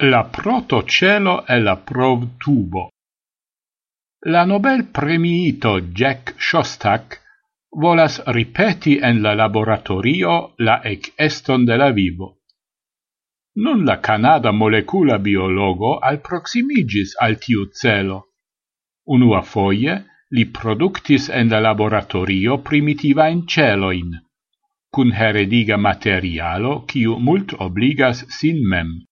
[0.00, 2.90] la protocelo e la provtubo.
[4.26, 7.20] La Nobel premiito Jack Shostak
[7.72, 12.38] volas ripeti en la laboratorio la ec eston de la vivo.
[13.56, 18.22] Nun la Canada molecula biologo al proximigis al tiu celo.
[19.06, 19.98] Unua foie
[20.30, 24.14] li productis en la laboratorio primitiva in celoin,
[24.94, 29.07] cun herediga materialo quiu mult obligas sin mem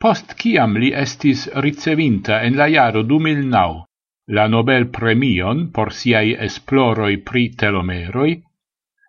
[0.00, 3.88] post kiam li estis ricevinta en la jaro 2009
[4.28, 8.34] la Nobel premion por siai esploroi pri telomeroi,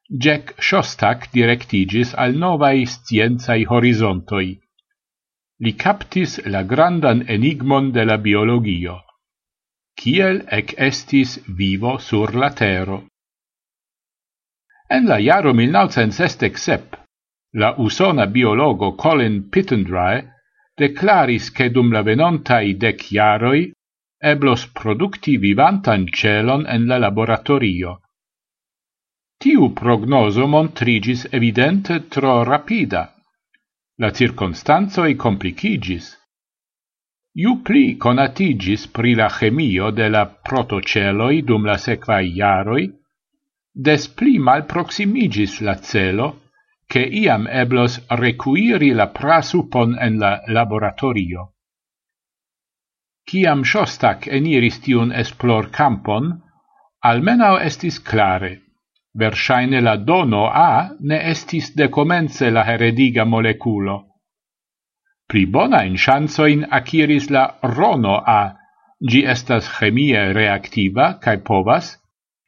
[0.09, 4.47] Jack Shostak directigis al novai scienzai horizontoi.
[5.59, 8.95] Li captis la grandan enigmon de la biologio.
[9.99, 13.03] Kiel ec estis vivo sur la tero?
[14.89, 16.97] En la jaro 1967,
[17.59, 20.23] la usona biologo Colin Pittendry
[20.79, 23.71] declaris che dum la venontai dec iaroi
[24.31, 27.99] eblos producti vivantan celon en la laboratorio.
[29.39, 33.03] Tiu prognoso montrigis evidente tro rapida.
[34.01, 36.09] La circonstanzoi complicigis.
[37.39, 42.89] Iu pli conatigis pri la chemio de la protoceloi dum la sequai iaroi,
[43.71, 46.27] des pli malproximigis la celo,
[46.89, 51.53] che iam eblos recuiri la prasupon en la laboratorio.
[53.29, 56.31] Ciam Shostak eniris tiun esplor campon,
[57.05, 58.53] almenau estis clare.
[59.13, 63.97] Versaine la dono A ne estis decomence la herediga moleculo.
[65.29, 68.55] Pli bona in chansoin aciris la rono A,
[69.09, 71.97] gi estas chemie reactiva cae povas,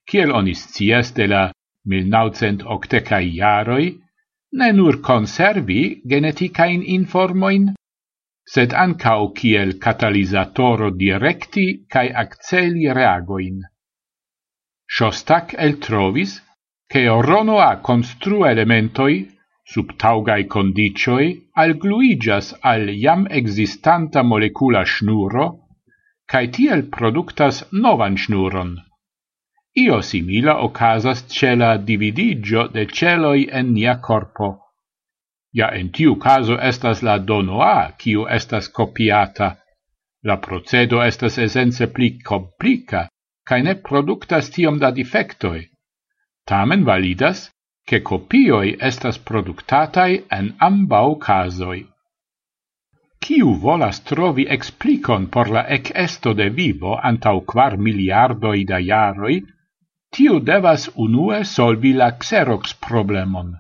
[0.09, 1.44] kiel onis scias de la
[1.86, 4.02] 1980 iaroi,
[4.59, 7.71] ne nur conservi geneticain informoin,
[8.53, 13.61] sed ancau kiel catalizatoro directi cae acceli reagoin.
[14.95, 16.41] Shostak el trovis
[16.91, 19.16] che Oronoa constru elementoi
[19.63, 21.28] sub taugai condicioi
[21.63, 25.45] algluigas al iam existanta molecula schnuro
[26.31, 28.75] cae tiel productas novan schnuron.
[29.79, 34.49] Io simila ocasas ce la dividigio de celoi en nia corpo.
[35.55, 39.55] Ja en tiu caso estas la donoa, kiu estas copiata.
[40.23, 43.07] La procedo estas esence pli complica,
[43.47, 45.63] cae ne productas tiom da defectoi.
[46.45, 47.49] Tamen validas,
[47.88, 51.85] che copioi estas productatai en ambau casoi.
[53.21, 59.41] Kiu volas trovi explicon por la ec esto de vivo antau quar miliardoi da jaroi,
[60.16, 63.53] tiu devas unue solvi la xerox problemon.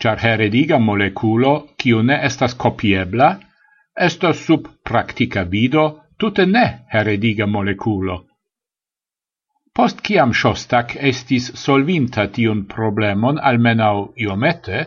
[0.00, 3.28] Char herediga moleculo, kiu ne estas copiebla,
[4.08, 5.84] estas sub practica vido
[6.18, 8.16] tute ne herediga moleculo.
[9.76, 14.86] Post ciam Shostak estis solvinta tiun problemon almenau iomete,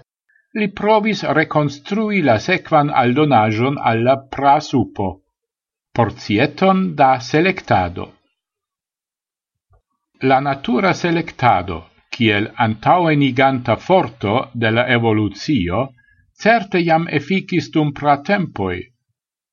[0.59, 5.07] li provis reconstrui la sequan aldonajon alla prasupo,
[5.95, 8.11] porcieton da selectado
[10.23, 11.77] la natura selectado,
[12.15, 15.79] kiel antaŭeniganta forto de la evoluzio,
[16.43, 18.77] certe jam efficis dum pratempoi.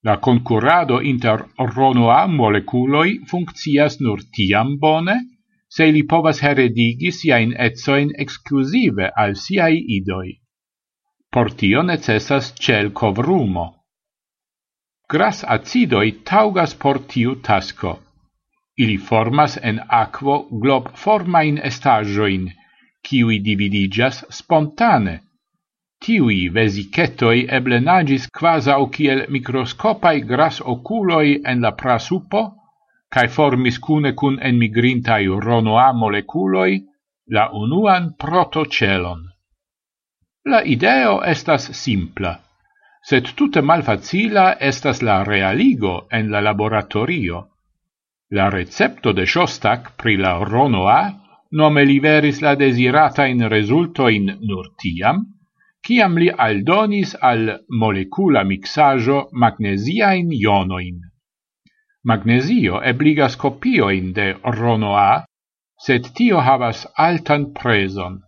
[0.07, 5.17] La concurrado inter RNA moleculoi funccias nur tiam bone,
[5.69, 10.37] se li povas heredigi siain etsoin exclusive al siai idoi.
[11.33, 13.67] Por tio necessas cel covrumo.
[15.11, 17.99] Gras acidoi taugas por tiu tasco
[18.83, 22.47] Ili formas en aquo glob formain estajoin,
[23.09, 25.17] kiui dividigas spontane.
[26.05, 32.43] Tiui vesicetoi eble nagis quasau kiel microscopai gras oculoi en la prasupo,
[33.13, 36.81] cae formis cune cun enmigrintai ronoa moleculoi
[37.37, 39.27] la unuan protocelon.
[40.47, 42.33] La ideo estas simpla,
[43.05, 47.50] sed tute malfacila estas la realigo en la laboratorio.
[48.33, 51.01] La recepto de Shostak pri la Ronoa
[51.61, 55.25] nome liveris la desirata in resulto in nur tiam,
[55.83, 61.01] ciam li aldonis al molecula mixajo magnesiain ionoin.
[62.05, 65.25] Magnesio ebligas copioin de Ronoa,
[65.87, 68.21] sed tio havas altan preson,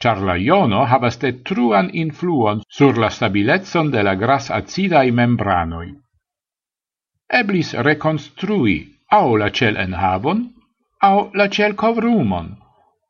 [0.00, 5.90] char la iono havas detruan influon sur la stabilezzon de la gras acidae membranoi.
[7.42, 8.78] Eblis reconstrui
[9.10, 10.52] au la cel enhavon,
[11.02, 12.56] au la cel covrumon.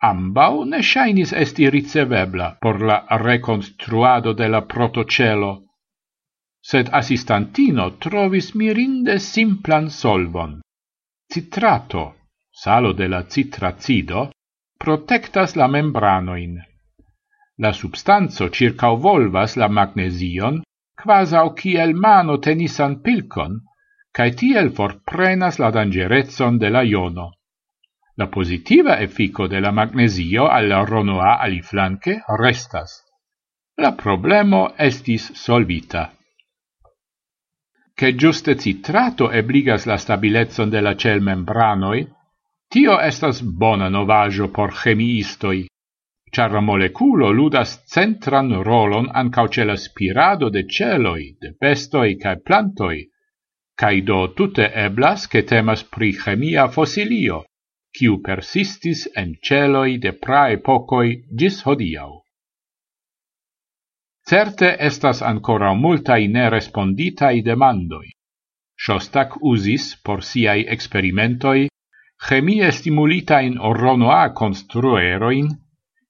[0.03, 5.53] Ambau ne shainis esti ricevebla por la reconstruado de la protocelo,
[6.63, 10.61] sed assistantino trovis mirinde simplan solvon.
[11.33, 12.05] Citrato,
[12.51, 14.31] salo de la citracido,
[14.79, 16.59] protectas la membranoin.
[17.59, 20.63] La substanzo circauvolvas la magnesion,
[20.97, 23.61] quasau kiel mano tenisan pilcon,
[24.13, 27.31] cae tiel forprenas la dangerezzon de la iono.
[28.17, 33.03] La positiva effico de la magnesio al ronoa aliflanque restas.
[33.77, 36.11] La problemo estis solvita.
[37.95, 42.07] Che giuste citrato ebligas la stabilezon de la cel membranoi,
[42.69, 45.67] tio estas bona novajo por chemiistoi,
[46.31, 53.01] char la moleculo ludas centran rolon ancauce la spirado de celoi, de bestoi cae plantoi,
[53.81, 57.45] cae do tute eblas che temas pri chemia fossilio,
[57.97, 62.21] quiu persistis en celoi de praepocoi gis hodiau.
[64.29, 68.09] Certe estas ancora multai neresponditai demandoi.
[68.85, 71.69] Shostak usis por siai experimentoi
[72.27, 75.49] chemie stimulitain orronoa construeroin,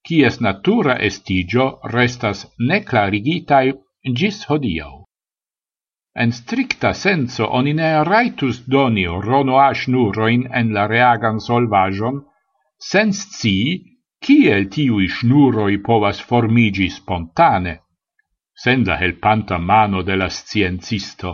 [0.07, 3.67] cies natura estigio restas neclarigitai
[4.19, 5.00] gis hodiau.
[6.15, 12.25] En stricta senso oni ne raitus doni ronoa snuroin en la reagan solvajon,
[12.79, 13.85] sens ci,
[14.21, 17.79] kiel tiui snuroi povas formigi spontane,
[18.55, 21.33] sen la helpanta mano de la sciencisto.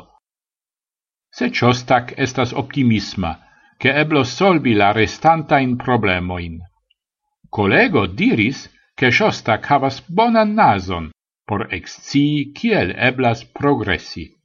[1.32, 3.32] Se Ciostac estas optimisma,
[3.78, 6.60] che eblos solvi la restanta in problemoin.
[7.50, 11.10] Collego diris che Ciostac havas bonan nason
[11.46, 14.35] por exci kiel eblas progressi.